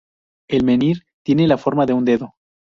[0.49, 2.33] El menhir, tiene la forma de un dedo.